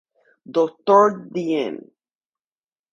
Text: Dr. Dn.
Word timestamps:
Dr. 0.51 1.29
Dn. 1.31 1.75